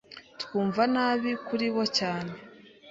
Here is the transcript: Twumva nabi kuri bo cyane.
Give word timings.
Twumva 0.41 0.81
nabi 0.93 1.31
kuri 1.45 1.65
bo 1.75 1.83
cyane. 1.97 2.33